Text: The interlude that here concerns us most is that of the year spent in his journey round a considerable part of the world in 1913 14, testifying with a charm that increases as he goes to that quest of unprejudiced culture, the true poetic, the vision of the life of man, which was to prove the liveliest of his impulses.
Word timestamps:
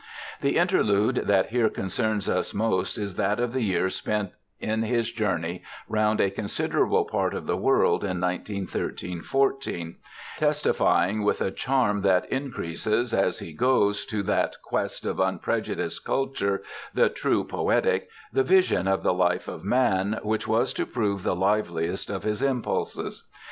The 0.39 0.57
interlude 0.57 1.25
that 1.27 1.49
here 1.51 1.69
concerns 1.69 2.27
us 2.27 2.55
most 2.55 2.97
is 2.97 3.17
that 3.17 3.39
of 3.39 3.53
the 3.53 3.61
year 3.61 3.87
spent 3.91 4.31
in 4.59 4.81
his 4.81 5.11
journey 5.11 5.61
round 5.87 6.19
a 6.19 6.31
considerable 6.31 7.05
part 7.05 7.35
of 7.35 7.45
the 7.45 7.55
world 7.55 8.03
in 8.03 8.19
1913 8.19 9.21
14, 9.21 9.97
testifying 10.39 11.23
with 11.23 11.39
a 11.39 11.51
charm 11.51 12.01
that 12.01 12.27
increases 12.31 13.13
as 13.13 13.37
he 13.37 13.53
goes 13.53 14.03
to 14.07 14.23
that 14.23 14.55
quest 14.63 15.05
of 15.05 15.19
unprejudiced 15.19 16.03
culture, 16.03 16.63
the 16.95 17.07
true 17.07 17.43
poetic, 17.43 18.09
the 18.33 18.41
vision 18.41 18.87
of 18.87 19.03
the 19.03 19.13
life 19.13 19.47
of 19.47 19.63
man, 19.63 20.19
which 20.23 20.47
was 20.47 20.73
to 20.73 20.87
prove 20.87 21.21
the 21.21 21.35
liveliest 21.35 22.09
of 22.09 22.23
his 22.23 22.41
impulses. 22.41 23.27